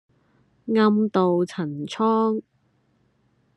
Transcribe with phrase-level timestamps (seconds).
[0.65, 2.41] 暗渡陳倉